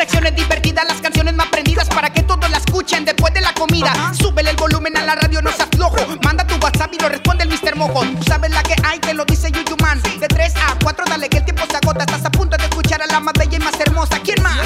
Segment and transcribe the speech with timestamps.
[0.00, 3.92] Secciones divertidas, las canciones más prendidas para que todos la escuchen después de la comida.
[4.18, 5.98] Súbele el volumen a la radio, no se aflojo.
[6.24, 7.76] Manda tu WhatsApp y lo responde el Mr.
[7.76, 8.00] Mojo.
[8.16, 10.00] Tú sabes la que hay, te lo dice Yuyu Man.
[10.18, 12.04] De 3 a 4, dale que el tiempo se agota.
[12.04, 14.18] Estás a punto de escuchar a la más bella y más hermosa.
[14.24, 14.56] ¿Quién más?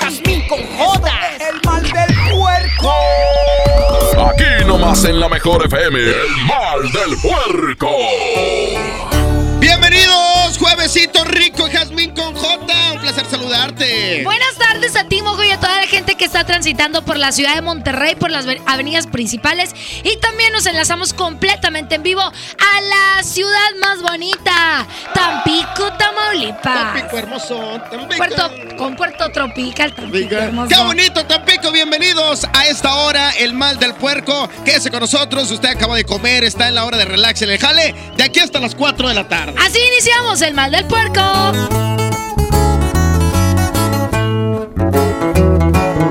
[0.00, 1.12] Jazmín con J.
[1.36, 2.94] El mal del puerco.
[4.30, 6.00] Aquí nomás en la mejor FM.
[6.00, 7.90] El mal del puerco.
[9.60, 12.87] Bienvenidos, juevesito rico, Jazmín con J.
[13.52, 14.22] Saludarte.
[14.24, 17.32] Buenas tardes a ti, Mojo, y a toda la gente que está transitando por la
[17.32, 19.70] ciudad de Monterrey, por las ve- avenidas principales.
[20.04, 26.62] Y también nos enlazamos completamente en vivo a la ciudad más bonita, Tampico, Tamaulipas.
[26.94, 28.16] Tampico hermoso, Tampico.
[28.18, 30.68] Puerto, con Puerto Tropical, Tampico hermoso.
[30.68, 31.72] Qué bonito, Tampico.
[31.72, 34.48] Bienvenidos a esta hora, el mal del puerco.
[34.64, 35.50] Quédese con nosotros.
[35.50, 37.94] Usted acaba de comer, está en la hora de relax en el jale.
[38.16, 39.54] De aquí hasta las 4 de la tarde.
[39.58, 42.07] Así iniciamos el mal del puerco.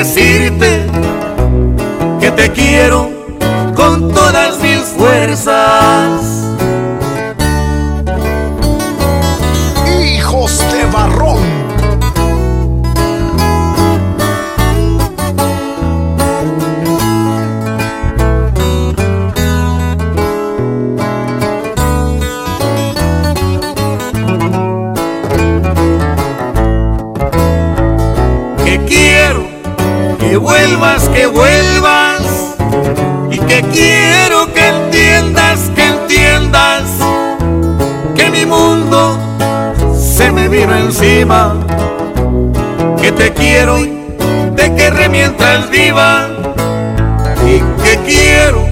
[0.00, 0.86] decirte
[2.20, 3.09] que te quiero
[43.40, 43.78] quiero
[44.54, 46.28] te querré mientras viva
[47.46, 48.68] y que quiero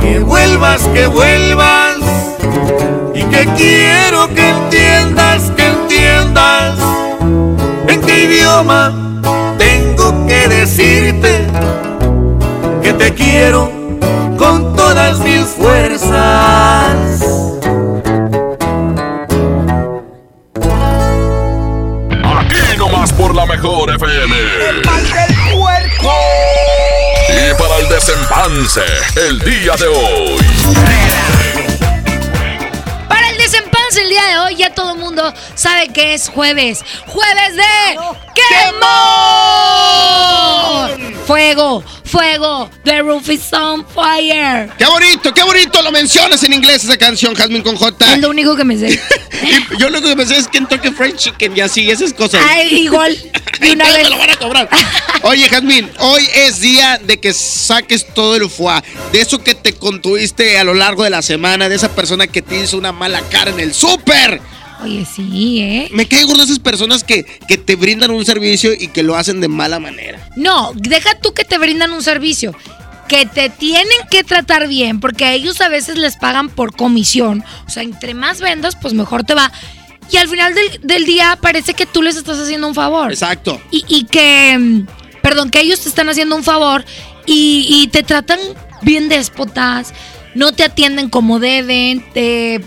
[0.00, 1.98] que vuelvas, que vuelvas.
[3.14, 6.76] Y que quiero que entiendas, que entiendas.
[7.86, 8.92] En qué idioma
[9.58, 11.46] tengo que decirte
[12.82, 13.81] que te quiero
[23.62, 24.36] mejor FM.
[24.68, 26.12] El mal del puerco.
[27.28, 28.82] Y para el desempance,
[29.14, 30.38] el día de hoy.
[33.08, 36.84] Para el desempance el día de hoy ya todo el mundo sabe que es jueves.
[37.06, 37.98] Jueves de
[38.34, 38.82] quemón.
[41.26, 42.70] Fuego, fuego.
[42.84, 44.70] The roof is on fire.
[44.76, 48.14] Qué bonito, qué bonito lo mencionas en inglés esa canción, Jasmine con J.
[48.14, 49.00] Es lo único que me sé.
[49.42, 52.44] Y yo lo que pensé es Kentucky Fried Chicken y así, esas cosas.
[52.48, 53.16] Ay, igual.
[53.60, 54.04] De una vez.
[54.04, 54.68] me lo van a cobrar.
[55.22, 59.72] Oye, Jazmín, hoy es día de que saques todo el foie, de eso que te
[59.72, 63.20] contuviste a lo largo de la semana, de esa persona que te hizo una mala
[63.30, 64.40] cara en el súper.
[64.82, 65.88] Oye, sí, ¿eh?
[65.92, 69.40] Me caen gordas esas personas que, que te brindan un servicio y que lo hacen
[69.40, 70.28] de mala manera.
[70.36, 72.54] No, deja tú que te brindan un servicio.
[73.08, 77.44] Que te tienen que tratar bien, porque a ellos a veces les pagan por comisión.
[77.66, 79.52] O sea, entre más vendas, pues mejor te va.
[80.10, 83.10] Y al final del, del día parece que tú les estás haciendo un favor.
[83.12, 83.60] Exacto.
[83.70, 84.86] Y, y que, mm,
[85.22, 86.84] perdón, que ellos te están haciendo un favor
[87.26, 88.38] y, y te tratan
[88.82, 89.92] bien déspotas,
[90.34, 92.62] no te atienden como deben, te,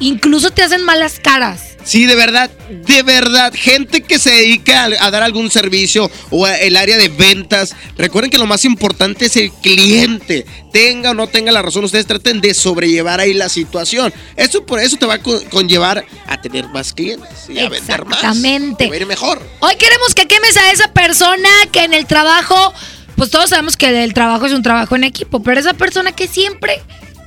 [0.00, 1.62] incluso te hacen malas caras.
[1.82, 6.44] Sí, de verdad, de verdad, gente que se dedica a, a dar algún servicio o
[6.44, 11.14] a- el área de ventas, recuerden que lo más importante es el cliente, tenga o
[11.14, 14.12] no tenga la razón, ustedes traten de sobrellevar ahí la situación.
[14.36, 18.04] Eso por eso te va a co- conllevar a tener más clientes y a vender
[18.04, 18.18] más.
[18.18, 18.88] Exactamente.
[18.88, 19.40] Va a ir mejor.
[19.60, 22.74] Hoy queremos que quemes a esa persona que en el trabajo,
[23.16, 26.28] pues todos sabemos que el trabajo es un trabajo en equipo, pero esa persona que
[26.28, 26.82] siempre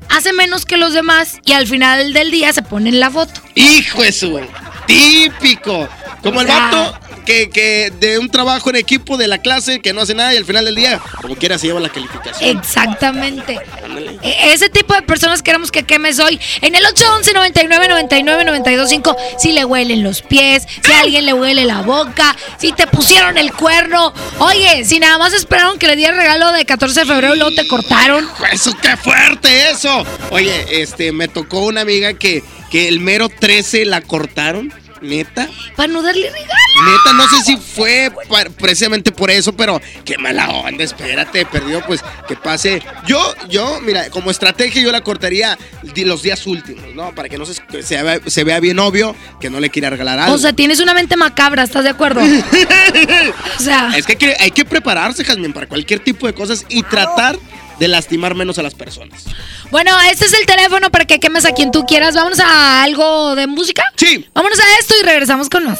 [0.10, 3.42] hace menos que los demás y al final del día se pone en la foto.
[3.56, 4.40] Hijo de su,
[4.86, 5.88] típico.
[6.22, 9.80] Como el O sea- vato que, que de un trabajo en equipo de la clase
[9.82, 12.58] que no hace nada y al final del día, como quiera, se lleva la calificación.
[12.58, 13.60] Exactamente.
[13.84, 14.18] Ándale.
[14.22, 16.40] E- Ese tipo de personas queremos que quemes hoy.
[16.62, 21.34] En el 811 99 99 925 si le huelen los pies, si a alguien le
[21.34, 24.14] huele la boca, si te pusieron el cuerno.
[24.40, 27.56] Oye, si nada más esperaron que le diera regalo de 14 de febrero y luego
[27.56, 28.28] te cortaron.
[28.52, 30.06] Eso, qué fuerte eso.
[30.32, 34.74] Oye, este, me tocó una amiga que, que el mero 13 la cortaron.
[35.04, 36.54] Neta, Para no darle regalo.
[36.86, 38.10] neta, no sé si fue
[38.58, 42.82] precisamente por eso, pero qué mala onda, espérate, perdió, pues que pase.
[43.06, 45.58] Yo, yo, mira, como estrategia yo la cortaría
[45.98, 47.14] los días últimos, ¿no?
[47.14, 50.20] Para que no se, se, vea, se vea bien obvio que no le quiera regalar
[50.20, 50.36] algo.
[50.36, 52.22] O sea, tienes una mente macabra, ¿estás de acuerdo?
[53.58, 56.66] o sea, es que hay, que hay que prepararse, Jasmine, para cualquier tipo de cosas
[56.70, 57.38] y tratar
[57.80, 59.26] de lastimar menos a las personas.
[59.72, 62.16] bueno, este es el teléfono para que quemes a quien tú quieras.
[62.16, 63.84] Vamos a algo de música.
[63.96, 64.28] Sí.
[64.34, 65.80] Vámonos a esto y regresamos con más.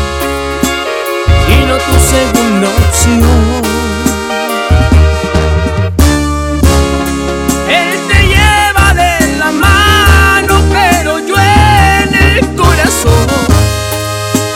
[1.87, 3.61] tu segunda opción.
[7.69, 13.27] Él te lleva de la mano, pero yo en el corazón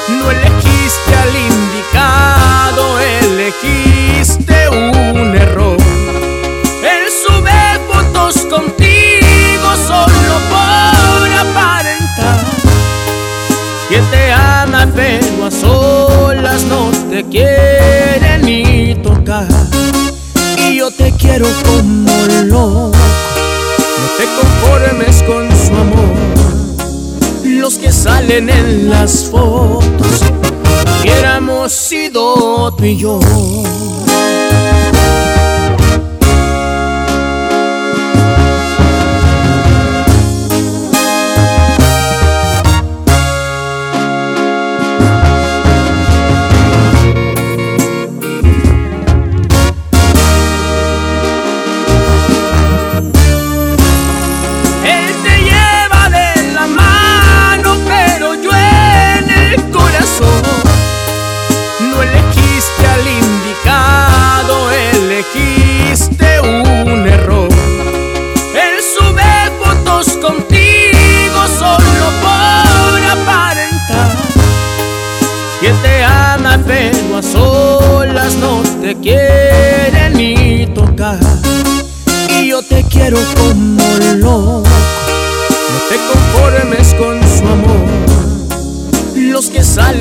[0.10, 5.75] no elegiste al indicado, elegiste un error.
[17.16, 19.48] Te quiere ni tocar.
[20.58, 22.12] Y yo te quiero como
[22.44, 22.92] loco.
[22.92, 26.14] No te conformes con su amor.
[27.46, 30.24] Los que salen en las fotos.
[31.02, 33.20] Hubiéramos sido tú y yo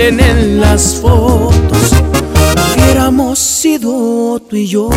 [0.04, 1.92] salen en las fotos
[2.74, 4.90] hubiéramos sido tú y yo.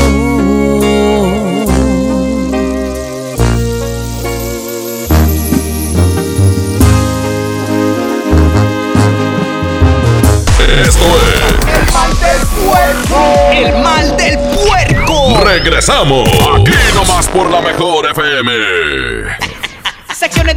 [10.83, 11.87] Esto es
[13.53, 14.67] El mal del puerco.
[14.67, 15.43] Puerco.
[15.45, 16.27] Regresamos.
[16.55, 19.46] Aquí nomás por la mejor FM.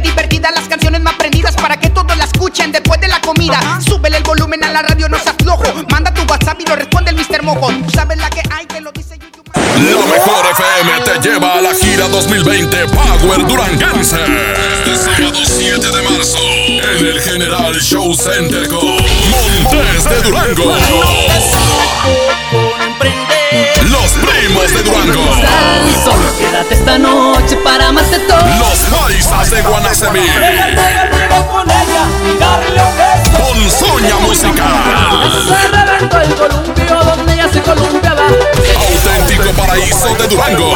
[0.01, 3.79] Divertidas, las canciones más prendidas para que todos la escuchen después de la comida.
[3.81, 5.63] Súbele el volumen a la radio, no seas flojo.
[5.89, 7.43] Manda tu WhatsApp y lo responde el Mr.
[7.43, 7.71] Mojo.
[7.83, 9.45] Tú sabes la que hay, que lo dice YouTube.
[9.55, 14.17] La mejor FM te lleva a la gira 2020 Power Duranguense.
[14.85, 20.75] Este sábado 7 de marzo en el General Show Center con Montes de Durango.
[23.89, 25.25] Los primos de Durango.
[26.03, 28.39] Solo quédate esta noche para amarte todo.
[28.59, 30.21] Los paisas de Guanacemí.
[34.21, 34.63] Musical.
[37.35, 38.23] ya se columpiaba.
[38.25, 40.75] Auténtico paraíso de Durango.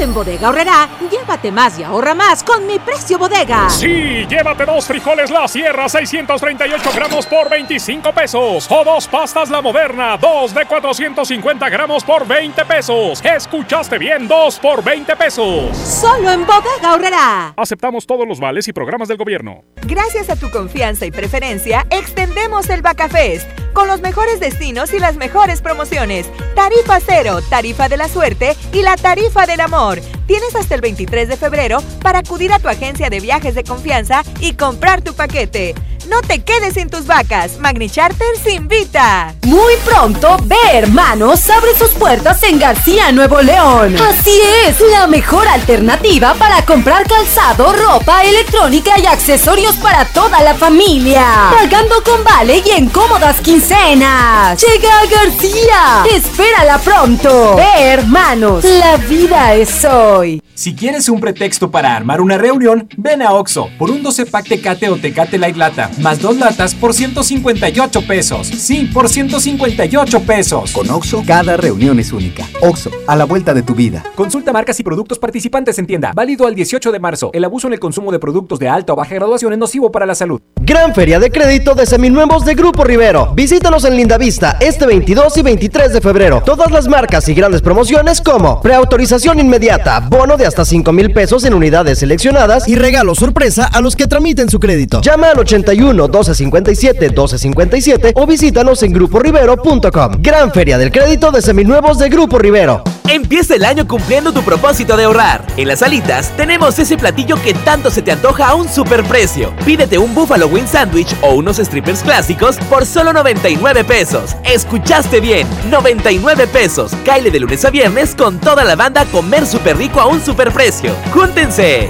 [0.00, 3.68] En Bodega Horrera, llévate más y ahorra más con mi precio bodega.
[3.68, 8.68] Sí, llévate dos frijoles La Sierra 638 gramos por 25 pesos.
[8.70, 13.24] O dos pastas La Moderna, dos de 450 gramos por 20 pesos.
[13.24, 15.76] Escuchaste bien, dos por 20 pesos.
[15.76, 17.54] Solo en Bodega Horrera.
[17.56, 19.64] Aceptamos todos los vales y programas del gobierno.
[19.82, 25.16] Gracias a tu confianza y preferencia, extendemos el Bacafest con los mejores destinos y las
[25.16, 26.28] mejores promociones.
[26.54, 29.87] Tarifa cero, tarifa de la suerte y la tarifa del amor.
[30.26, 34.22] Tienes hasta el 23 de febrero para acudir a tu agencia de viajes de confianza
[34.40, 35.74] y comprar tu paquete.
[36.08, 37.58] No te quedes sin tus vacas.
[37.58, 39.34] Magni Charters invita.
[39.42, 43.94] Muy pronto, Ve Hermanos abre sus puertas en García, Nuevo León.
[44.00, 50.54] Así es, la mejor alternativa para comprar calzado, ropa, electrónica y accesorios para toda la
[50.54, 51.50] familia.
[51.50, 54.58] Pagando con vale y en cómodas quincenas.
[54.62, 56.04] Llega a García.
[56.10, 57.56] Espérala pronto.
[57.56, 60.42] Ve Hermanos, la vida es hoy.
[60.54, 64.48] Si quieres un pretexto para armar una reunión, ven a Oxo por un 12 pack
[64.48, 68.48] Tecate o Tecate Light Lata, más dos latas por 158 pesos.
[68.48, 70.72] Sí, por 158 pesos.
[70.72, 72.44] Con Oxo, cada reunión es única.
[72.60, 74.04] Oxo, a la vuelta de tu vida.
[74.16, 76.12] Consulta marcas y productos participantes en tienda.
[76.14, 77.30] Válido al 18 de marzo.
[77.32, 80.06] El abuso en el consumo de productos de alta o baja graduación es nocivo para
[80.06, 80.40] la salud.
[80.60, 83.32] Gran Feria de Crédito de Seminuevos de Grupo Rivero.
[83.34, 86.42] Visítanos en Lindavista este 22 y 23 de febrero.
[86.44, 89.67] Todas las marcas y grandes promociones como preautorización inmediata,
[90.08, 94.06] bono de hasta 5 mil pesos en unidades seleccionadas y regalo sorpresa a los que
[94.06, 95.00] tramiten su crédito.
[95.02, 100.12] Llama al 81 1257 1257 o visítanos en gruporivero.com.
[100.20, 102.82] Gran Feria del Crédito de Seminuevos de Grupo Rivero.
[103.10, 105.42] Empieza el año cumpliendo tu propósito de ahorrar.
[105.56, 109.56] En las alitas tenemos ese platillo que tanto se te antoja a un superprecio.
[109.64, 114.36] Pídete un Buffalo Wing Sandwich o unos strippers clásicos por solo 99 pesos.
[114.44, 116.92] Escuchaste bien, 99 pesos.
[117.06, 120.94] Caile de lunes a viernes con toda la banda comer súper rico a un superprecio.
[121.10, 121.88] ¡Júntense!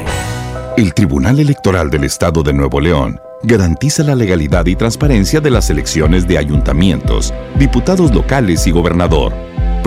[0.76, 5.70] El Tribunal Electoral del Estado de Nuevo León garantiza la legalidad y transparencia de las
[5.70, 9.32] elecciones de ayuntamientos, diputados locales y gobernador,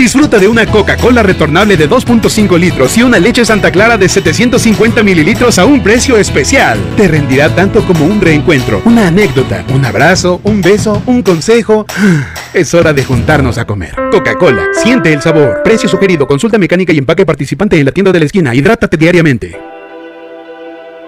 [0.00, 5.02] Disfruta de una Coca-Cola retornable de 2.5 litros y una leche Santa Clara de 750
[5.02, 6.78] mililitros a un precio especial.
[6.96, 11.84] Te rendirá tanto como un reencuentro, una anécdota, un abrazo, un beso, un consejo.
[12.54, 13.94] Es hora de juntarnos a comer.
[14.10, 15.62] Coca-Cola, siente el sabor.
[15.62, 18.54] Precio sugerido, consulta mecánica y empaque participante en la tienda de la esquina.
[18.54, 19.60] Hidrátate diariamente.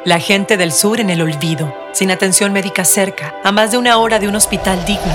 [0.04, 3.96] La gente del sur en el olvido, sin atención médica cerca, a más de una
[3.96, 5.14] hora de un hospital digno.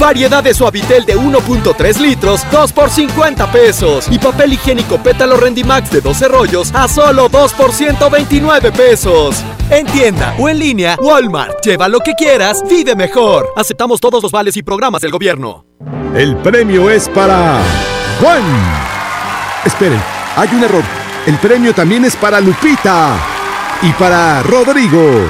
[0.00, 4.08] Variedad de Suavitel de 1.3 litros, 2 por 50 pesos.
[4.10, 9.44] Y papel higiénico pétalo Rendimax de 12 rollos a solo 2 por 129 pesos.
[9.68, 11.62] En tienda o en línea, Walmart.
[11.62, 13.50] Lleva lo que quieras, vive mejor.
[13.56, 15.66] Aceptamos todos los vales y programas del gobierno.
[16.16, 17.60] El premio es para
[18.22, 18.42] Juan.
[19.66, 20.00] Esperen,
[20.34, 20.84] hay un error.
[21.26, 23.18] El premio también es para Lupita
[23.82, 25.26] y para Rodrigo.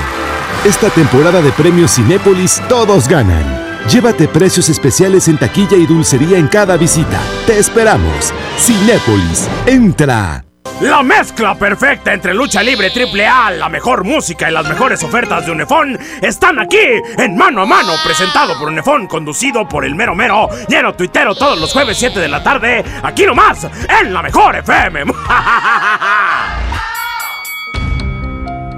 [0.64, 3.69] Esta temporada de premios Cinépolis todos ganan.
[3.88, 7.20] Llévate precios especiales en taquilla y dulcería en cada visita.
[7.46, 8.32] Te esperamos.
[8.58, 10.44] Cinépolis, entra.
[10.80, 15.44] La mezcla perfecta entre lucha libre triple A, la mejor música y las mejores ofertas
[15.44, 16.78] de Unefón están aquí
[17.18, 21.60] en Mano a Mano, presentado por Unefón, conducido por el mero mero, lleno tuitero todos
[21.60, 23.66] los jueves 7 de la tarde, aquí nomás,
[24.00, 25.04] en la mejor FM.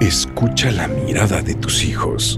[0.01, 2.37] Escucha la mirada de tus hijos.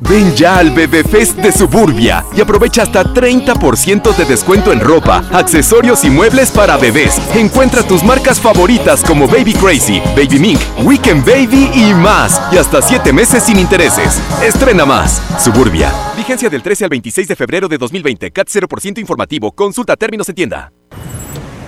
[0.00, 5.24] Ven ya al Bebé Fest de Suburbia y aprovecha hasta 30% de descuento en ropa,
[5.32, 7.20] accesorios y muebles para bebés.
[7.34, 12.40] Encuentra tus marcas favoritas como Baby Crazy, Baby Mink, Weekend Baby y más.
[12.52, 14.20] Y hasta 7 meses sin intereses.
[14.42, 15.22] Estrena más.
[15.38, 15.92] Suburbia.
[16.16, 18.30] Vigencia del 13 al 26 de febrero de 2020.
[18.30, 19.52] CAT 0% informativo.
[19.52, 20.72] Consulta términos en tienda.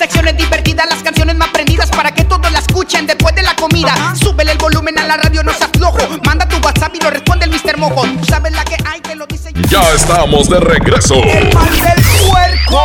[0.00, 3.92] Secciones divertidas, las canciones más prendidas para que todos la escuchen después de la comida.
[4.18, 5.98] Súbele el volumen a la radio, no se aflojo.
[6.24, 7.76] Manda tu WhatsApp y lo responde el Mr.
[7.76, 8.06] Mojo.
[8.18, 9.60] Tú sabes la que hay, que lo dice yo.
[9.68, 11.16] Ya estamos de regreso.
[11.16, 12.80] El mal del puerco.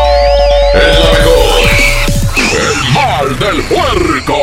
[0.74, 1.70] El la mejor.
[2.52, 4.36] El mal del puerco.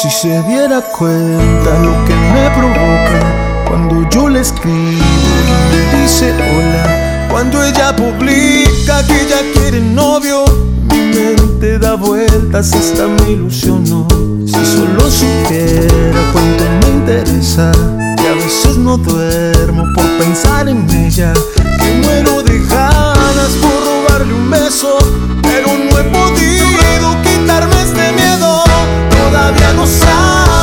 [0.00, 3.20] Si se diera cuenta lo que me provoca
[3.68, 7.28] cuando yo le escribo y me dice hola.
[7.28, 10.44] Cuando ella publica que ya quiere novio,
[10.90, 14.06] mi mente da vueltas hasta me ilusionó.
[14.46, 17.72] Si solo supiera cuánto me interesa,
[18.18, 21.32] que a veces no duermo por pensar en ella,
[21.78, 24.98] que muero de ganas por robarle un beso,
[25.40, 28.64] pero no he podido quitarme este miedo.
[29.10, 30.53] Todavía no sabe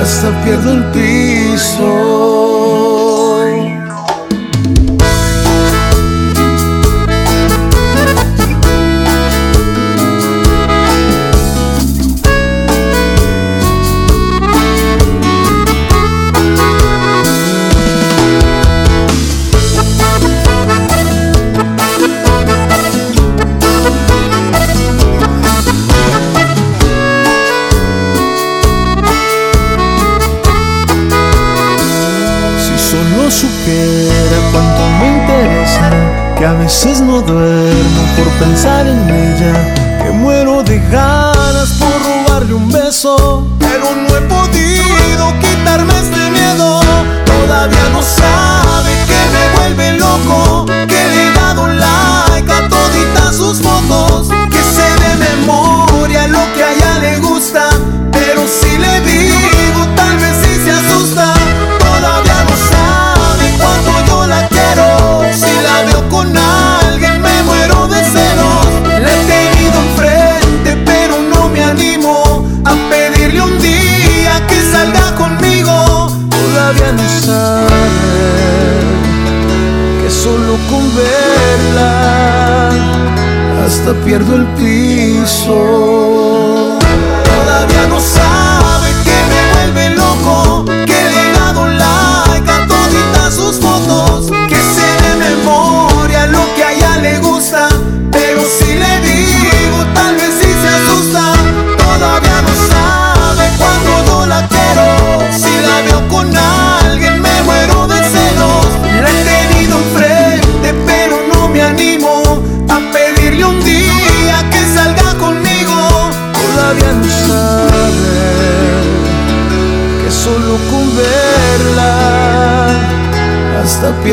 [0.00, 2.45] hasta pierdo el piso.
[38.16, 39.25] Por pensar en ella,
[84.06, 86.15] pierdo el piso.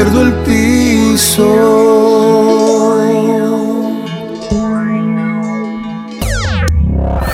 [0.04, 1.46] Pierdo el piso.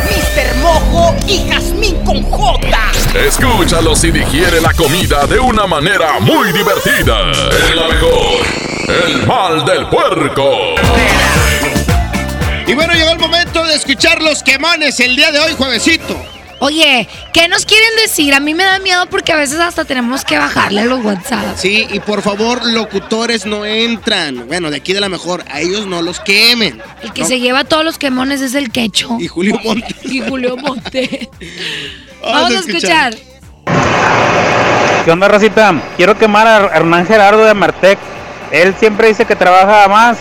[0.03, 0.55] Mr.
[0.61, 2.77] Mojo y Jazmín con J.
[3.25, 7.31] Escúchalos y digiere la comida de una manera muy divertida.
[7.31, 8.45] Es la mejor.
[8.87, 10.75] El mal del puerco.
[12.67, 16.38] Y bueno, llegó el momento de escuchar los quemones el día de hoy, juevesito.
[16.59, 18.33] Oye, ¿qué nos quieren decir?
[18.33, 21.55] A mí me da miedo porque a veces hasta tenemos que bajarle a los WhatsApp.
[21.55, 24.47] Sí, y por favor, locutores no entran.
[24.47, 26.81] Bueno, de aquí de la mejor, a ellos no los quemen.
[27.01, 29.17] El que se lleva todos los quemones es el quecho.
[29.19, 29.95] Y Julio Monte.
[30.03, 31.29] y Julio Monte.
[32.21, 33.15] Vamos, a escuchar.
[35.05, 35.73] ¿Qué onda, Rosita?
[35.95, 37.97] Quiero quemar a Hernán Gerardo de Martec.
[38.51, 40.17] Él siempre dice que trabaja más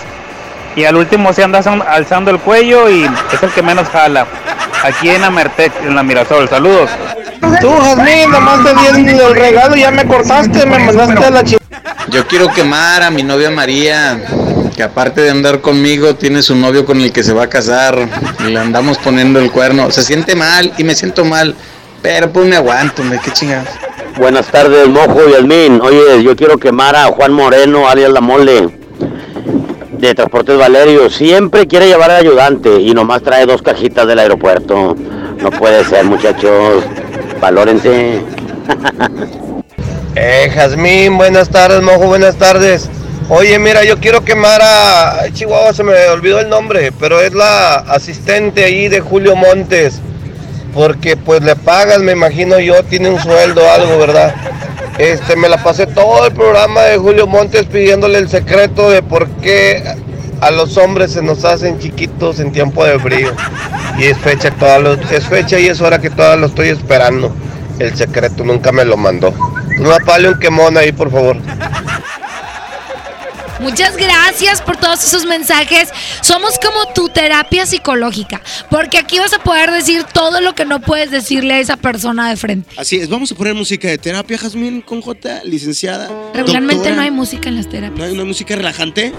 [0.76, 4.26] y al último se anda alzando el cuello y es el que menos jala.
[4.84, 6.48] Aquí en Amertec, en la Mirasol.
[6.48, 6.90] Saludos.
[7.60, 11.44] Tú, Jazmín, nomás te di el regalo y ya me cortaste, me mandaste a la
[11.44, 11.64] chica.
[12.10, 14.20] Yo quiero quemar a mi novia María,
[14.74, 18.08] que aparte de andar conmigo, tiene su novio con el que se va a casar.
[18.40, 19.90] Y le andamos poniendo el cuerno.
[19.90, 21.54] Se siente mal y me siento mal,
[22.00, 23.68] pero pues me aguanto, me qué chingados.
[24.16, 25.80] Buenas tardes, Mojo y Almin.
[25.80, 28.77] Oye, yo quiero quemar a Juan Moreno, alias La Mole,
[29.98, 31.10] de Transportes Valerio.
[31.10, 34.96] Siempre quiere llevar al ayudante y nomás trae dos cajitas del aeropuerto.
[35.40, 36.84] No puede ser, muchachos.
[37.40, 38.22] Valórense.
[40.20, 42.88] Eh, Jazmín, buenas tardes, Mojo, buenas tardes.
[43.28, 47.74] Oye, mira, yo quiero quemar a Chihuahua, se me olvidó el nombre, pero es la
[47.76, 50.00] asistente ahí de Julio Montes.
[50.74, 54.34] Porque pues le pagas, me imagino yo, tiene un sueldo algo, ¿verdad?
[54.98, 59.28] Este, me la pasé todo el programa de Julio Montes pidiéndole el secreto de por
[59.40, 59.82] qué
[60.40, 63.32] a los hombres se nos hacen chiquitos en tiempo de frío.
[63.98, 67.32] Y es fecha, toda lo- es fecha y es hora que todavía lo estoy esperando.
[67.78, 69.32] El secreto nunca me lo mandó.
[69.78, 71.36] No apale un quemón ahí, por favor.
[73.60, 75.88] Muchas gracias por todos esos mensajes.
[76.20, 78.40] Somos como tu terapia psicológica,
[78.70, 82.28] porque aquí vas a poder decir todo lo que no puedes decirle a esa persona
[82.28, 82.70] de frente.
[82.76, 86.08] Así es, vamos a poner música de terapia, Jazmín con J, licenciada.
[86.34, 86.96] Regularmente doctora.
[86.96, 87.98] no hay música en las terapias.
[87.98, 89.12] ¿No hay una música relajante?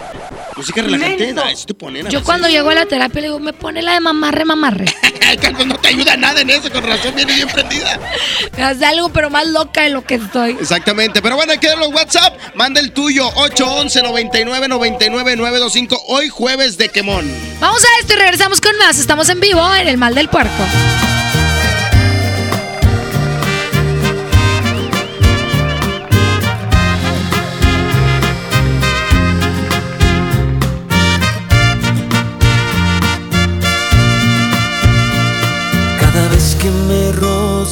[0.60, 1.32] ¿Música relajante?
[1.32, 2.26] No, eso te ponen a Yo veces.
[2.26, 4.86] cuando llego a la terapia le digo, me pone la de mamarre, mamarre.
[5.41, 7.98] Carlos, no te ayuda nada en eso, con razón viene bien prendida.
[8.58, 10.58] Me hace algo, pero más loca de lo que estoy.
[10.60, 12.38] Exactamente, pero bueno, hay que dar los WhatsApp.
[12.56, 16.04] Manda el tuyo, 811 99 99 925.
[16.08, 17.32] Hoy jueves de quemón.
[17.62, 19.00] Vamos a esto y regresamos con más.
[19.00, 20.65] Estamos en vivo en el mal del puerco.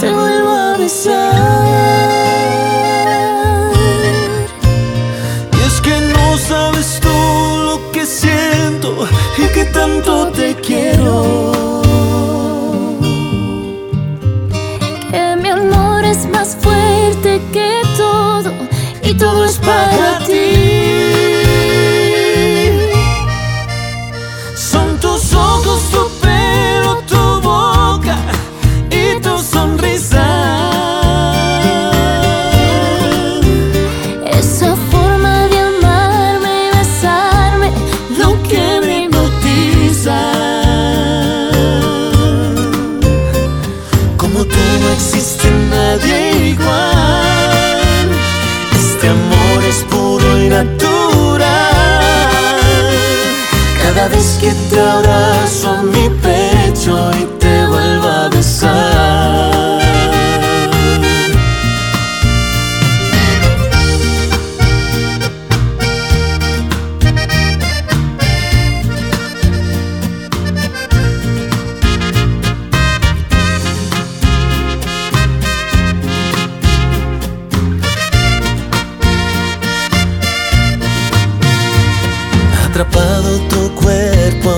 [0.00, 1.39] te vuelvo a besar.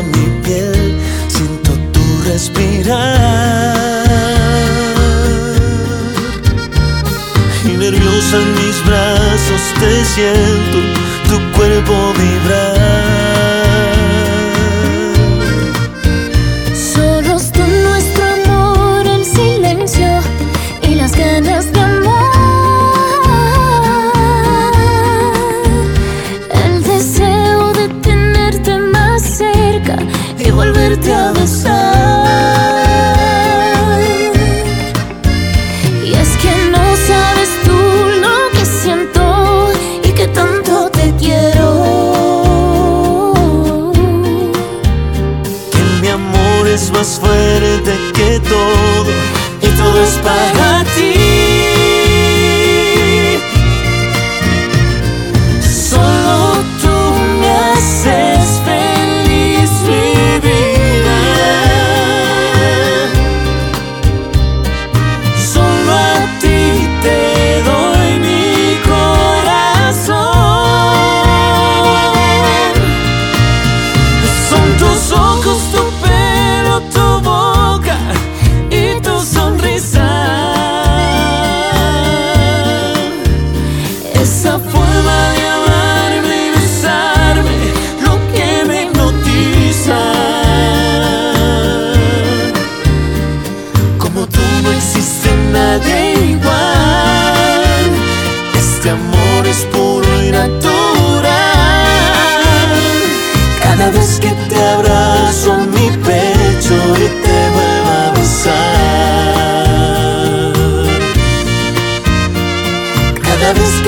[0.01, 0.97] Mi piel,
[1.29, 3.77] siento tu respirar.
[7.65, 10.79] Y nerviosa en mis brazos te siento
[11.29, 12.12] tu cuerpo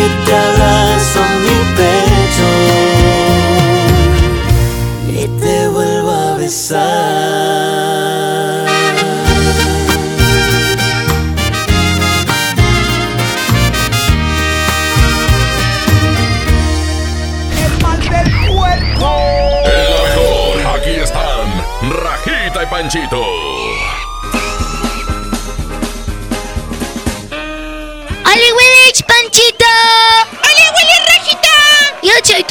[0.05, 0.44] Cada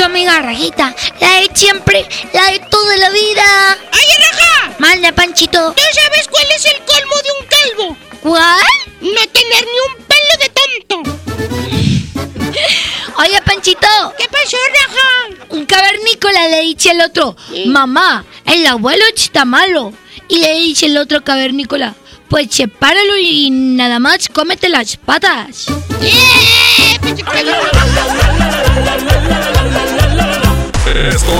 [0.04, 3.78] tu amiga Rajita, la de siempre, la de toda la vida.
[3.94, 4.76] ¡Oye, Raja!
[4.78, 5.74] Manda, Panchito.
[5.74, 7.98] ¿Tú sabes cuál es el colmo de un calvo?
[8.22, 8.66] ¿Cuál?
[9.00, 11.20] No tener ni un pelo de tonto.
[13.18, 13.88] Oye, Panchito.
[14.18, 15.46] ¿Qué pasó, Raja?
[15.52, 17.38] Un cavernícola le dice al otro,
[17.68, 19.94] mamá, el abuelo está malo.
[20.28, 21.96] Y le dice el otro cavernícola,
[22.28, 25.68] pues sepáralo y nada más cómete las patas.
[30.94, 31.32] Esto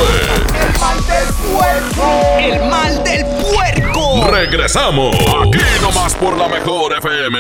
[0.60, 2.38] El mal del puerco.
[2.40, 4.26] El mal del puerco.
[4.26, 4.32] es.
[4.32, 5.16] Regresamos.
[5.16, 7.40] Aquí nomás por la mejor FM.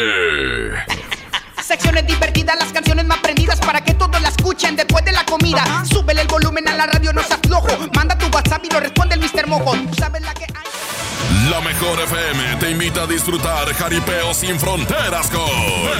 [1.59, 5.63] Secciones divertidas, las canciones más prendidas para que todos la escuchen después de la comida.
[5.91, 7.67] Súbele el volumen a la radio, no se aflojo.
[7.95, 9.47] Manda tu WhatsApp y lo responde el Mr.
[9.47, 9.71] Mojo.
[9.71, 11.49] Tú sabes la que hay.
[11.49, 15.49] La mejor FM te invita a disfrutar jaripeo sin fronteras con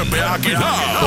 [0.10, 1.00] Pepe Aguilar.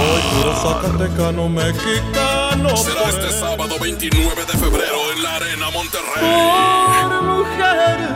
[0.63, 2.36] Zacatecano mexicano.
[2.77, 7.09] Será este sábado 29 de febrero en la Arena Monterrey.
[7.09, 8.07] Por mujeres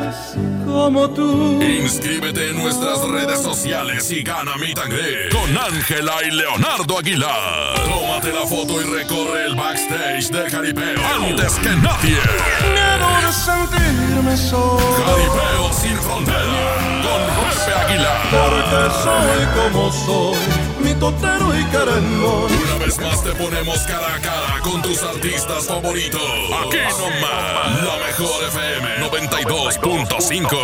[0.67, 1.63] como tú.
[1.63, 7.75] Inscríbete en nuestras redes sociales y gana mi tangre con Ángela y Leonardo Aguilar.
[7.85, 12.19] Tómate la foto y recorre el backstage del jaripeo antes que nadie.
[12.73, 14.79] Miedo de sentirme solo.
[15.05, 18.21] Jaripeo sin frontera con Pepe Aguilar.
[18.31, 20.39] Porque soy como soy,
[20.81, 22.53] mi totero y querendón.
[22.53, 26.21] Una vez más te ponemos cara a cara con tus artistas favoritos.
[26.21, 30.57] Aquí nomás, la mejor FM 92.5.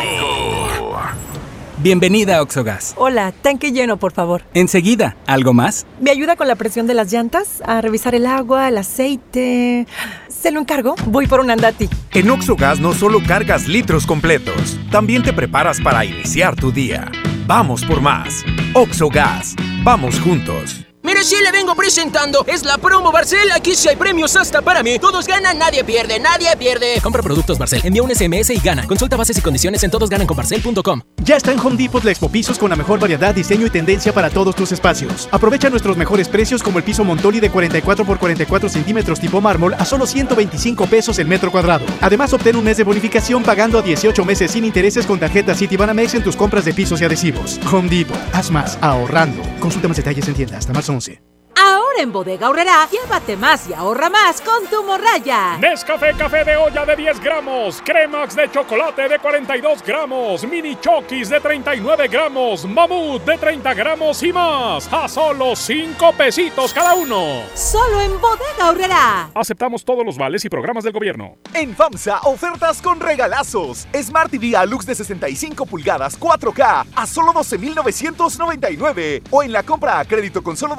[1.78, 2.94] Bienvenida a Oxogas.
[2.96, 4.42] Hola, tanque lleno, por favor.
[4.54, 5.86] Enseguida, ¿algo más?
[6.00, 7.62] ¿Me ayuda con la presión de las llantas?
[7.66, 9.86] A revisar el agua, el aceite.
[10.28, 10.94] ¿Se lo encargo?
[11.06, 11.90] Voy por un andati.
[12.12, 17.10] En Oxogas no solo cargas litros completos, también te preparas para iniciar tu día.
[17.46, 18.44] Vamos por más.
[18.74, 19.54] Oxogas.
[19.84, 20.85] Vamos juntos.
[21.06, 22.44] Mire, sí le vengo presentando.
[22.48, 23.52] Es la promo Barcel.
[23.52, 24.98] Aquí sí hay premios hasta para mí.
[24.98, 27.00] Todos ganan, nadie pierde, nadie pierde.
[27.00, 28.88] Compra productos Barcel, envía un SMS y gana.
[28.88, 31.02] Consulta bases y condiciones en todosgananconbarcel.com.
[31.18, 34.12] Ya está en Home Depot la Expo Pisos con la mejor variedad, diseño y tendencia
[34.12, 35.28] para todos tus espacios.
[35.30, 39.74] Aprovecha nuestros mejores precios como el piso Montoli de 44 por 44 centímetros tipo mármol
[39.74, 41.86] a solo 125 pesos el metro cuadrado.
[42.00, 46.14] Además, obtén un mes de bonificación pagando a 18 meses sin intereses con tarjeta Citibanamex
[46.14, 47.60] en tus compras de pisos y adhesivos.
[47.72, 49.40] Home Depot, haz más ahorrando.
[49.60, 51.35] Consulta más detalles en tienda hasta marzo Allons-y.
[51.58, 55.56] Ahora en Bodega Aurrera, llévate más y ahorra más con tu morraya.
[55.58, 61.30] Nescafé café de olla de 10 gramos, Cremax de chocolate de 42 gramos, Mini Chokis
[61.30, 64.92] de 39 gramos, Mamut de 30 gramos y más.
[64.92, 67.44] A solo 5 pesitos cada uno.
[67.54, 69.30] Solo en Bodega Aurrera.
[69.34, 71.38] Aceptamos todos los vales y programas del gobierno.
[71.54, 73.88] En FAMSA, ofertas con regalazos.
[73.94, 79.22] Smart TV Alux de 65 pulgadas 4K a solo 12,999.
[79.30, 80.74] O en la compra a crédito con solo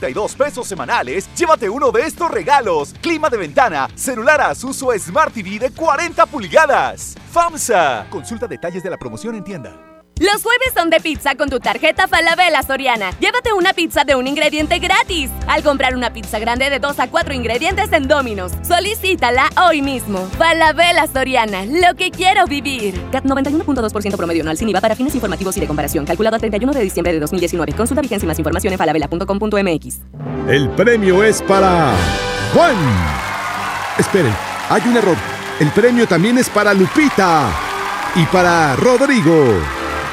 [0.00, 2.94] 272 pesos semanales, llévate uno de estos regalos.
[3.00, 7.14] Clima de ventana, celular Asus o Smart TV de 40 pulgadas.
[7.32, 8.06] FAMSA.
[8.10, 9.99] Consulta detalles de la promoción en tienda.
[10.20, 13.10] Los jueves son de pizza con tu tarjeta Falabella Soriana.
[13.20, 17.08] Llévate una pizza de un ingrediente gratis al comprar una pizza grande de 2 a
[17.08, 18.52] 4 ingredientes en Domino's.
[18.62, 20.28] Solicítala hoy mismo.
[20.36, 23.00] Falabella Soriana, lo que quiero vivir.
[23.10, 26.04] CAT 91.2% promedio anual sin IVA para fines informativos y de comparación.
[26.04, 27.72] Calculado a 31 de diciembre de 2019.
[27.72, 30.00] Consulta vigencia y más información en falabella.com.mx.
[30.50, 31.94] El premio es para
[32.52, 32.76] Juan.
[33.96, 34.34] Esperen,
[34.68, 35.16] hay un error.
[35.60, 37.50] El premio también es para Lupita
[38.16, 39.79] y para Rodrigo.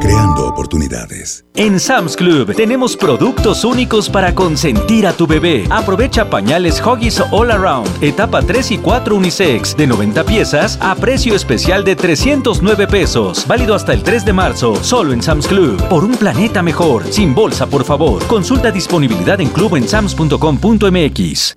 [0.00, 1.44] creando oportunidades.
[1.54, 5.66] En Sam's Club tenemos productos únicos para consentir a tu bebé.
[5.70, 11.34] Aprovecha pañales Huggies All Around, etapa 3 y 4 unisex, de 90 piezas a precio
[11.34, 13.46] especial de 309 pesos.
[13.46, 15.82] Válido hasta el 3 de marzo, solo en Sam's Club.
[15.88, 18.24] Por un planeta mejor, sin bolsa, por favor.
[18.26, 21.56] Consulta disponibilidad en club en sams.com.mx.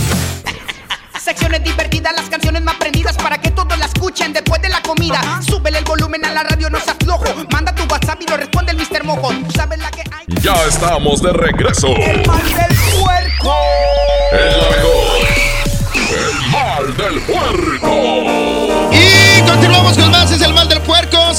[1.23, 5.39] Secciones divertidas, las canciones más prendidas para que todos la escuchen después de la comida.
[5.47, 7.25] Súbele el volumen a la radio, no seas flojo.
[7.51, 9.03] Manda tu WhatsApp y lo responde el Mr.
[9.03, 9.31] Mojo.
[9.31, 10.25] Tú sabes la que hay.
[10.41, 11.89] Ya estamos de regreso.
[11.95, 13.55] El mal del puerco.
[14.31, 15.27] El la mejor.
[16.09, 18.91] El mal del puerco.
[18.91, 20.60] Y continuamos con más, es el mal.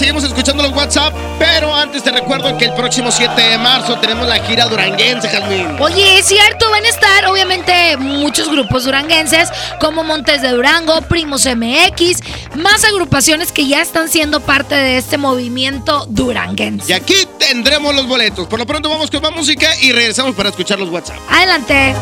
[0.02, 4.26] Seguimos escuchando los WhatsApp, pero antes te recuerdo que el próximo 7 de marzo tenemos
[4.26, 5.76] la gira duranguense, Jazmín.
[5.78, 11.46] Oye, es cierto, van a estar obviamente muchos grupos duranguenses como Montes de Durango, Primos
[11.46, 12.18] MX,
[12.56, 16.90] más agrupaciones que ya están siendo parte de este movimiento duranguense.
[16.90, 18.48] Y aquí tendremos los boletos.
[18.48, 21.16] Por lo pronto vamos con más música y regresamos para escuchar los WhatsApp.
[21.30, 21.94] Adelante.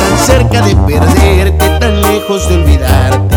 [0.00, 3.36] Tan cerca de perderte, tan lejos de olvidarte,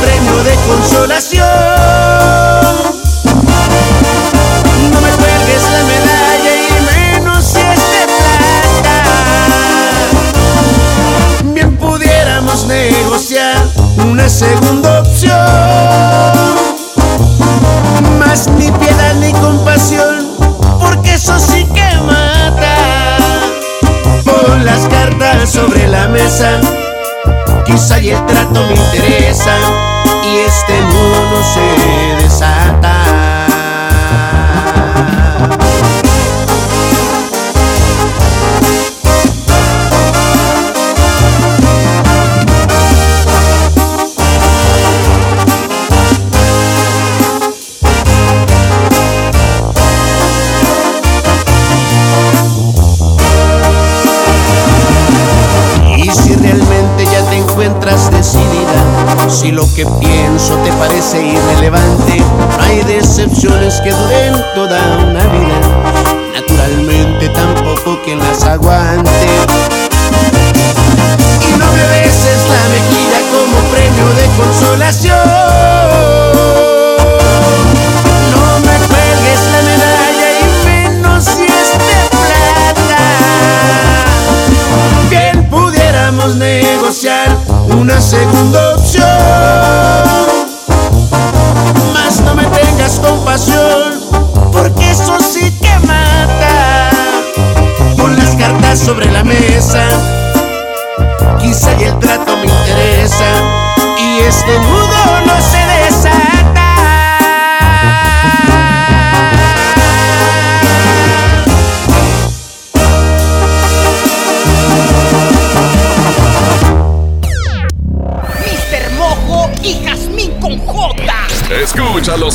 [0.00, 1.44] premio de consolación.
[4.92, 8.02] No me cuelgues la medalla y menos si es de
[8.82, 8.98] plata.
[11.54, 13.56] Bien pudiéramos negociar
[14.04, 15.34] una segunda opción.
[18.18, 20.28] Más ni piedad ni compasión,
[20.80, 22.76] porque eso sí que mata.
[24.24, 26.60] Pon las cartas sobre la mesa
[27.68, 29.56] quizá y el trato me interesa
[30.24, 33.17] y este mono se desata.
[59.38, 62.20] Si lo que pienso te parece irrelevante,
[62.58, 65.60] hay decepciones que duren toda una vida.
[66.34, 69.08] Naturalmente tampoco quien las aguante.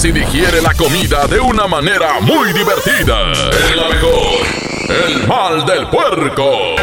[0.04, 3.32] Y digiere la comida de una manera muy divertida.
[3.70, 4.46] En la mejor,
[4.90, 6.76] el mal del puerco.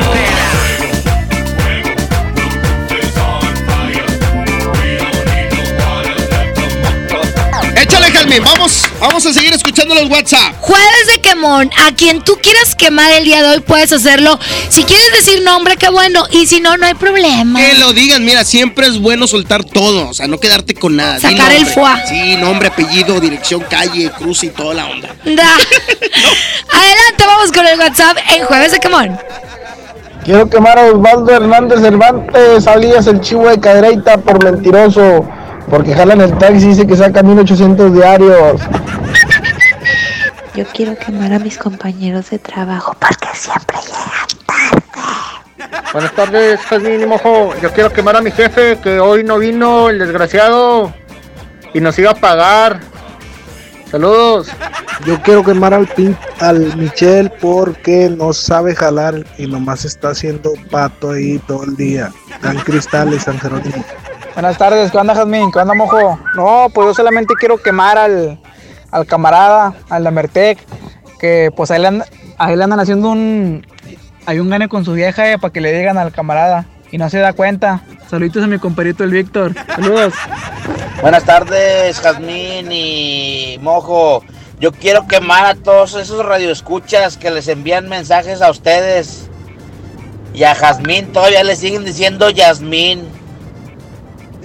[7.77, 8.43] Échale, Jalmín.
[8.43, 10.55] Vamos, vamos a seguir escuchando los WhatsApp.
[10.59, 14.38] Jueves de a quien tú quieras quemar el día de hoy puedes hacerlo.
[14.68, 16.24] Si quieres decir nombre, qué bueno.
[16.30, 17.59] Y si no, no hay problema.
[17.59, 21.18] Que lo digan, mira, siempre es bueno soltar todo, o sea, no quedarte con nada.
[21.18, 21.86] Sacar el foie.
[22.09, 25.09] Sí, nombre, apellido, dirección, calle, cruz y toda la onda.
[25.30, 25.57] Da.
[26.72, 29.18] Adelante, vamos con el WhatsApp en Jueves de quemón.
[30.24, 35.26] Quiero quemar a Osvaldo Hernández Cervantes, alias el chivo de Cadereita por mentiroso,
[35.70, 38.61] porque jalan el taxi y dice que saca 1800 diarios.
[40.55, 44.30] Yo quiero quemar a mis compañeros de trabajo porque siempre llegan.
[45.92, 47.55] Buenas tardes, Jazmín y Mojo.
[47.61, 50.92] Yo quiero quemar a mi jefe que hoy no vino, el desgraciado,
[51.72, 52.80] y nos iba a pagar.
[53.90, 54.48] Saludos.
[55.07, 60.53] Yo quiero quemar al pin, al Michel porque no sabe jalar y nomás está haciendo
[60.70, 62.12] pato ahí todo el día.
[62.42, 63.84] Dan cristales, San Jerónimo.
[64.34, 65.51] Buenas tardes, ¿qué onda Jazmín?
[65.53, 66.18] ¿Qué onda Mojo?
[66.34, 68.38] No, pues yo solamente quiero quemar al,
[68.91, 70.59] al camarada, al Lamertec,
[71.18, 73.66] que pues ahí le, le andan haciendo un...
[74.26, 77.09] Hay un gane con su vieja eh, para que le digan al camarada y no
[77.09, 77.82] se da cuenta.
[78.09, 79.55] Saluditos a mi compadrito el Víctor.
[79.66, 80.14] Saludos.
[81.03, 84.22] Buenas tardes, Jazmín y Mojo.
[84.61, 89.30] Yo quiero quemar a todos esos radioescuchas que les envían mensajes a ustedes.
[90.34, 93.09] Y a Jazmín todavía le siguen diciendo Yasmín.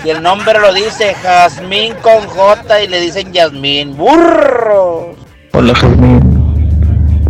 [0.02, 3.98] Si el nombre lo dice Jazmín con J y le dicen Yasmín.
[3.98, 5.16] ¡Burros!
[5.54, 6.20] Hola Jazmín.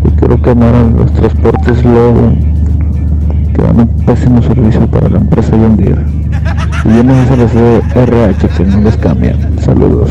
[0.03, 2.33] Yo quiero quemar a los transportes Lobo
[3.55, 6.01] que dan un pésimo servicio para la empresa John Deere.
[6.85, 9.59] Y vienen a de RH que no les cambian.
[9.61, 10.09] Saludos.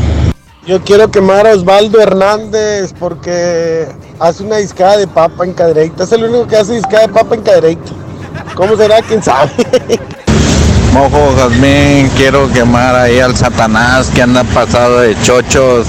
[0.65, 3.87] Yo quiero quemar a Osvaldo Hernández porque
[4.19, 6.05] hace una discada de papa en Cadereyta.
[6.05, 7.91] Es el único que hace discada de papa en Cadereyta.
[8.55, 9.01] ¿Cómo será?
[9.03, 9.51] ¿Quién sabe?
[10.95, 15.87] Mojo Jazmín, quiero quemar ahí al Satanás que anda pasado de chochos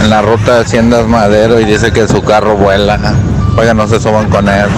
[0.00, 2.98] en la ruta de Haciendas Madero y dice que su carro vuela.
[3.58, 4.70] Oiga, no se suban con él.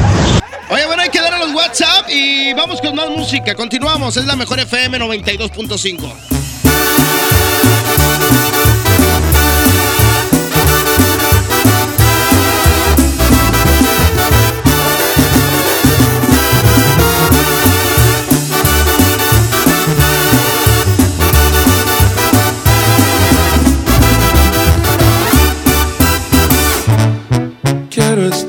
[0.70, 3.54] Oye, bueno, hay que dar a los WhatsApp y vamos con más música.
[3.54, 6.39] Continuamos, es la mejor FM 92.5.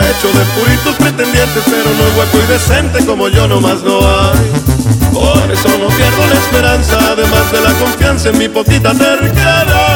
[0.00, 4.66] Hecho de puritos pretendientes, pero no es guapo y decente como yo nomás no hay.
[5.12, 9.95] Por eso no pierdo la esperanza, además de la confianza en mi poquita terquedad.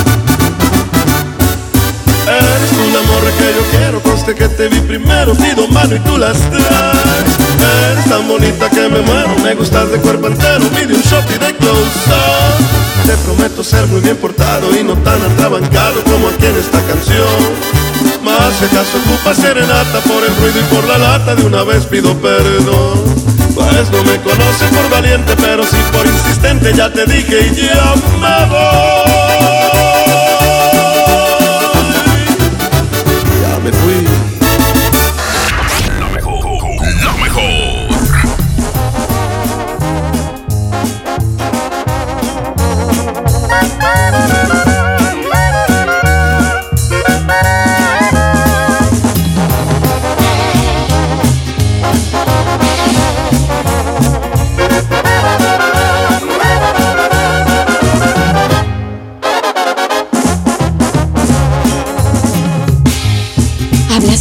[2.51, 6.17] Tú la morra que yo quiero, conste que te vi primero, pido mano y tú
[6.17, 7.31] las traes.
[7.91, 11.37] Eres tan bonita que me muero, me gustas de cuerpo entero, pide un shot y
[11.37, 13.05] de close up.
[13.05, 17.81] Te prometo ser muy bien portado y no tan atrabancado como aquí en esta canción.
[18.23, 21.85] Más si acaso ocupa serenata por el ruido y por la lata, de una vez
[21.85, 22.99] pido perdón.
[23.55, 27.95] Pues no me conoce por valiente, pero sí por insistente, ya te dije y ya
[28.19, 29.50] me voy.
[33.63, 34.00] Me fui.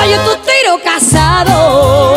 [0.00, 2.14] Fallo tu tiro casado.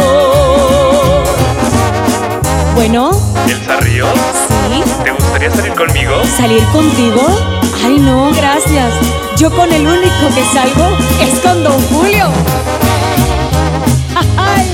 [2.75, 3.11] Bueno,
[3.45, 4.09] ¿Elsa Ríos?
[4.71, 4.81] sí.
[5.03, 6.13] ¿Te gustaría salir conmigo?
[6.37, 7.21] ¿Salir contigo?
[7.83, 8.93] Ay, no, gracias.
[9.35, 12.29] Yo con el único que salgo es con Don Julio.
[14.37, 14.73] Ay.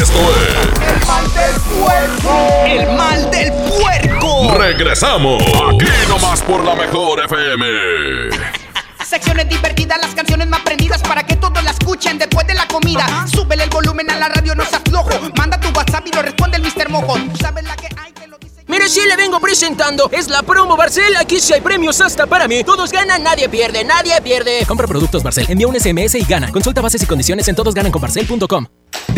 [0.00, 2.64] Esto es El mal del puerco.
[2.66, 4.54] El mal del puerco.
[4.56, 5.42] Regresamos.
[5.42, 7.66] Aquí nomás por la mejor FM.
[9.04, 13.26] Secciones divertidas, las canciones más prendidas para que todos la escuchen después de la comida.
[13.26, 15.10] Súbele el volumen a la radio, no seas flojo.
[15.36, 16.88] Manda tu WhatsApp y lo responde el Mr.
[16.90, 17.14] Mojo.
[17.14, 18.12] Tú sabes la que hay.
[18.68, 20.10] Mire, sí le vengo presentando.
[20.12, 21.16] Es la promo Barcel.
[21.16, 22.62] Aquí sí hay premios hasta para mí.
[22.62, 24.64] Todos ganan, nadie pierde, nadie pierde.
[24.66, 26.52] Compra productos Barcel, envía un SMS y gana.
[26.52, 28.66] Consulta bases y condiciones en todosgananconbarcel.com.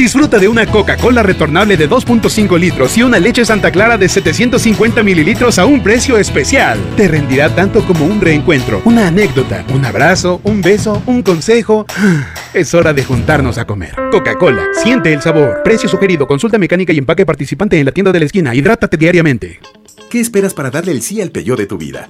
[0.01, 5.03] Disfruta de una Coca-Cola retornable de 2.5 litros y una leche Santa Clara de 750
[5.03, 6.79] mililitros a un precio especial.
[6.97, 11.85] Te rendirá tanto como un reencuentro, una anécdota, un abrazo, un beso, un consejo.
[12.55, 13.95] Es hora de juntarnos a comer.
[14.11, 15.61] Coca-Cola, siente el sabor.
[15.63, 18.55] Precio sugerido, consulta mecánica y empaque participante en la tienda de la esquina.
[18.55, 19.61] Hidrátate diariamente.
[20.09, 22.09] ¿Qué esperas para darle el sí al Peugeot de tu vida?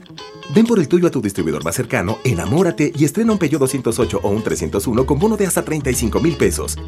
[0.54, 4.20] Ven por el tuyo a tu distribuidor más cercano, enamórate y estrena un Peugeot 208
[4.22, 6.78] o un 301 con bono de hasta 35 mil pesos.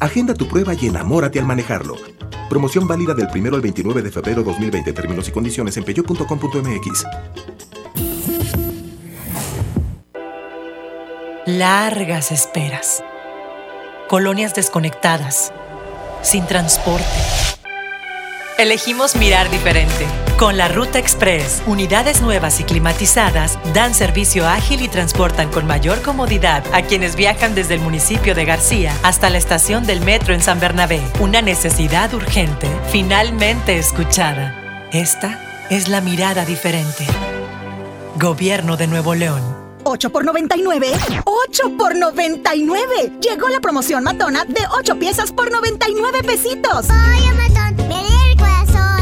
[0.00, 1.96] Agenda tu prueba y enamórate al manejarlo.
[2.48, 4.92] Promoción válida del 1 al 29 de febrero 2020.
[4.92, 7.06] Términos y condiciones en peugeot.com.mx.
[11.46, 13.02] Largas esperas.
[14.08, 15.52] Colonias desconectadas.
[16.22, 17.04] Sin transporte.
[18.58, 20.06] Elegimos mirar diferente.
[20.38, 26.02] Con la Ruta Express, unidades nuevas y climatizadas dan servicio ágil y transportan con mayor
[26.02, 30.42] comodidad a quienes viajan desde el municipio de García hasta la estación del metro en
[30.42, 31.00] San Bernabé.
[31.20, 34.88] Una necesidad urgente, finalmente escuchada.
[34.92, 37.06] Esta es la mirada diferente.
[38.16, 39.40] Gobierno de Nuevo León.
[39.84, 40.92] 8 por 99.
[41.24, 43.12] 8 por 99.
[43.22, 46.88] Llegó la promoción matona de 8 piezas por 99 pesitos.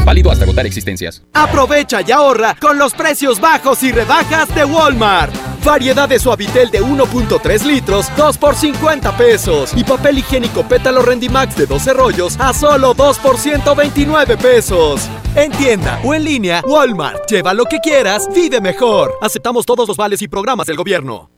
[0.05, 1.23] Válido hasta agotar existencias.
[1.33, 5.33] Aprovecha y ahorra con los precios bajos y rebajas de Walmart.
[5.65, 9.73] Variedad de suavitel de 1.3 litros, 2 por 50 pesos.
[9.75, 15.09] Y papel higiénico pétalo Rendimax de 12 rollos a solo 2 por 129 pesos.
[15.35, 17.27] En tienda o en línea, Walmart.
[17.27, 19.15] Lleva lo que quieras, vive mejor.
[19.21, 21.34] Aceptamos todos los vales y programas del gobierno.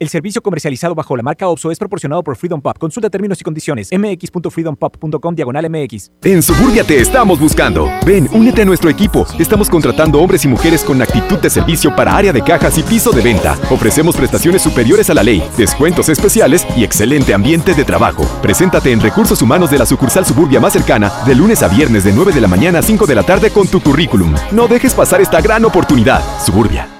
[0.00, 2.78] El servicio comercializado bajo la marca OPSO es proporcionado por Freedom Pop.
[2.78, 3.90] Consulta términos y condiciones.
[3.92, 6.10] mx.freedompop.com diagonal mx.
[6.24, 7.86] En Suburbia te estamos buscando.
[8.06, 9.26] Ven, únete a nuestro equipo.
[9.38, 13.12] Estamos contratando hombres y mujeres con actitud de servicio para área de cajas y piso
[13.12, 13.58] de venta.
[13.70, 18.24] Ofrecemos prestaciones superiores a la ley, descuentos especiales y excelente ambiente de trabajo.
[18.40, 22.14] Preséntate en Recursos Humanos de la sucursal Suburbia más cercana de lunes a viernes de
[22.14, 24.34] 9 de la mañana a 5 de la tarde con tu currículum.
[24.50, 26.22] No dejes pasar esta gran oportunidad.
[26.42, 26.99] Suburbia.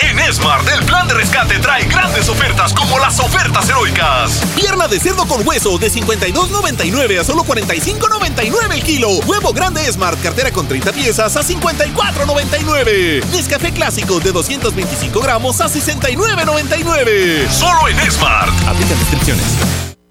[0.00, 4.42] En Smart, el plan de rescate trae grandes ofertas como las ofertas heroicas.
[4.54, 9.10] Pierna de cerdo con hueso de 52.99 a solo 45.99 el kilo.
[9.26, 13.24] Huevo grande Smart, cartera con 30 piezas a 54.99.
[13.32, 17.48] Nescafé clásico de 225 gramos a 69.99.
[17.50, 18.52] Solo en Smart.
[18.68, 19.87] Aplica descripciones.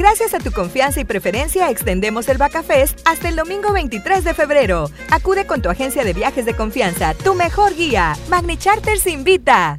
[0.00, 4.90] Gracias a tu confianza y preferencia, extendemos el Bacafest hasta el domingo 23 de febrero.
[5.10, 8.16] Acude con tu agencia de viajes de confianza, tu mejor guía.
[8.30, 9.78] Magni Charters invita.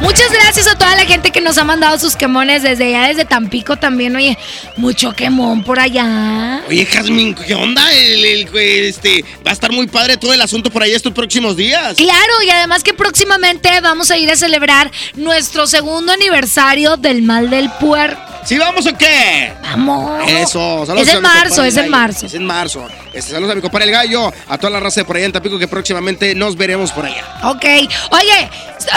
[0.00, 3.24] Muchas gracias a toda la gente que nos ha mandado sus quemones desde allá, desde
[3.24, 4.16] Tampico también.
[4.16, 4.36] Oye,
[4.76, 6.62] mucho quemón por allá.
[6.68, 7.92] Oye, Jazmín, ¿qué onda?
[7.92, 11.56] El, el- este, va a estar muy padre todo el asunto por ahí estos próximos
[11.56, 11.96] días.
[11.96, 17.50] Claro, y además que próximamente vamos a ir a celebrar nuestro segundo aniversario del mal
[17.50, 18.20] del puerco.
[18.44, 19.52] ¿Sí vamos o qué?
[19.62, 20.22] Vamos.
[20.28, 20.82] Eso.
[20.82, 22.26] Es en a mi marzo, es en marzo.
[22.26, 22.86] Es en marzo.
[23.12, 25.32] Este, saludos a mi compadre el gallo, a toda la raza de por allá en
[25.32, 27.24] Tampico que próximamente nos veremos por allá.
[27.44, 27.64] Ok.
[28.10, 28.50] Oye,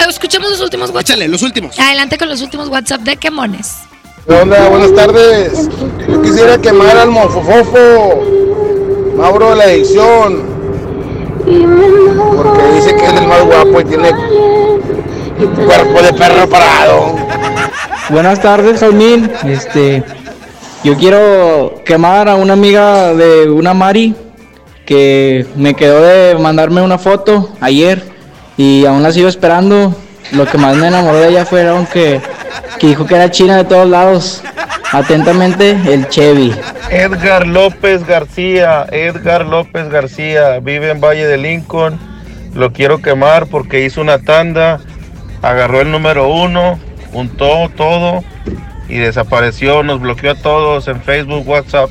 [0.08, 1.10] escuchemos los últimos WhatsApp.
[1.10, 1.78] Échale, los últimos.
[1.78, 3.76] Adelante con los últimos WhatsApp de Quemones.
[4.26, 4.68] ¿Qué onda?
[4.68, 5.68] Buenas tardes.
[6.08, 8.22] Yo quisiera quemar al mofofofo,
[9.16, 10.42] Mauro de la edición,
[11.44, 14.10] porque dice que es el más guapo y tiene
[15.34, 17.16] cuerpo de perro parado.
[18.10, 19.30] Buenas tardes, Jaimín.
[19.44, 20.02] Este,
[20.82, 24.14] yo quiero quemar a una amiga de una Mari
[24.84, 28.02] que me quedó de mandarme una foto ayer
[28.56, 29.94] y aún la sigo esperando.
[30.32, 32.20] Lo que más me enamoró de ella fue que,
[32.78, 34.42] que dijo que era china de todos lados.
[34.92, 36.54] Atentamente, el Chevy.
[36.90, 41.98] Edgar López García, Edgar López García, vive en Valle de Lincoln.
[42.54, 44.80] Lo quiero quemar porque hizo una tanda,
[45.44, 46.78] agarró el número uno,
[47.12, 48.24] juntó todo
[48.88, 49.82] y desapareció.
[49.82, 51.90] Nos bloqueó a todos en Facebook, WhatsApp.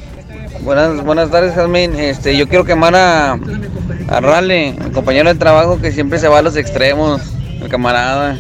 [0.62, 2.10] Buenas, buenas tardes, Jasmine.
[2.10, 6.40] Este, yo quiero quemar a, a Rale, el compañero de trabajo que siempre se va
[6.40, 7.22] a los extremos,
[7.62, 8.38] el camarada.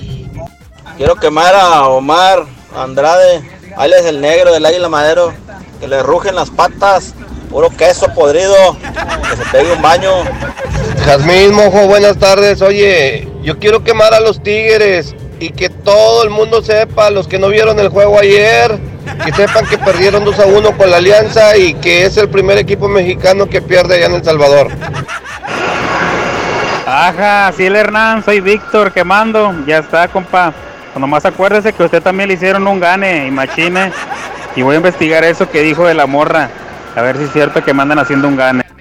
[0.97, 2.45] Quiero quemar a Omar
[2.75, 3.41] Andrade,
[3.77, 5.33] alias el negro del águila madero,
[5.79, 7.13] que le rugen las patas,
[7.43, 8.77] puro queso podrido,
[9.29, 10.11] que se pegue un baño.
[11.05, 12.61] Jazmín Mojo, buenas tardes.
[12.61, 17.39] Oye, yo quiero quemar a los Tigres y que todo el mundo sepa, los que
[17.39, 18.79] no vieron el juego ayer,
[19.25, 22.57] que sepan que perdieron 2 a 1 con la Alianza y que es el primer
[22.57, 24.69] equipo mexicano que pierde allá en El Salvador.
[26.85, 30.53] Ajá, sí el Hernán, soy Víctor quemando, ya está compa.
[30.95, 33.91] Nomás acuérdese que usted también le hicieron un gane y machine.
[34.55, 36.49] Y voy a investigar eso que dijo de la morra.
[36.95, 38.63] A ver si es cierto que mandan haciendo un gane.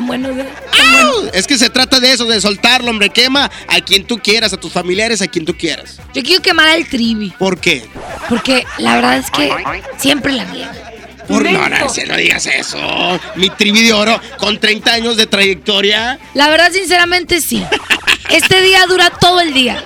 [0.00, 1.30] ¡Au!
[1.32, 3.10] Es que se trata de eso, de soltarlo, hombre.
[3.10, 5.98] Quema a quien tú quieras, a tus familiares, a quien tú quieras.
[6.14, 7.32] Yo quiero quemar al Trivi.
[7.38, 7.86] ¿Por qué?
[8.28, 9.50] Porque la verdad es que
[9.98, 10.72] siempre la niega.
[11.28, 13.20] Por no, no, no digas eso.
[13.36, 16.18] Mi trivi de oro con 30 años de trayectoria.
[16.34, 17.64] La verdad, sinceramente, sí.
[18.30, 19.84] Este día dura todo el día.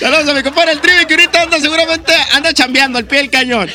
[0.00, 3.30] Saludos a mi compadre el trivi que ahorita anda seguramente anda chambeando al pie del
[3.30, 3.70] cañón.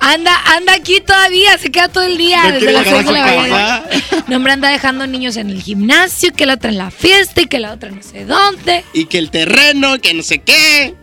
[0.00, 3.24] Anda, anda aquí todavía, se queda todo el día ¿No desde las 6 de la
[3.24, 3.84] mañana.
[4.26, 7.46] No, hombre, anda dejando niños en el gimnasio, que la otra en la fiesta y
[7.46, 8.84] que la otra no sé dónde.
[8.92, 10.94] Y que el terreno, que no sé qué.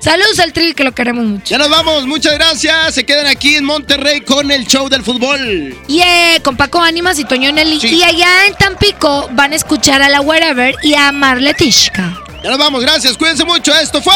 [0.00, 1.44] Saludos al Trivi que lo queremos mucho.
[1.46, 2.94] Ya nos vamos, muchas gracias.
[2.94, 5.76] Se quedan aquí en Monterrey con el show del fútbol.
[5.86, 7.78] Y eh, con Paco Ánimas y Toño Nelly.
[7.82, 12.09] Y allá en Tampico van a escuchar a la Wherever y a Marle Tishka.
[12.42, 13.72] Ya nos vamos, gracias, cuídense mucho.
[13.74, 14.14] Esto fue.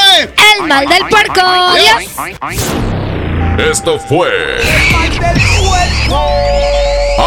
[0.57, 1.41] El mal del puerco.
[1.41, 2.05] Adiós.
[3.59, 4.31] Esto fue.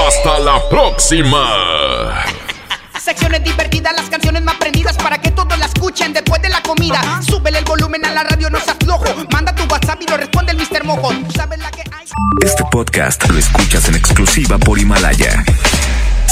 [0.07, 2.23] Hasta la próxima.
[2.99, 6.99] Secciones divertidas, las canciones más prendidas para que todos la escuchen después de la comida.
[7.21, 9.05] Súbele el volumen a la radio, no seas flojo.
[9.31, 10.83] Manda tu WhatsApp y lo responde el Mr.
[10.83, 11.13] Mojo.
[11.13, 12.07] Tú sabes la que hay.
[12.43, 15.43] Este podcast lo escuchas en exclusiva por Himalaya.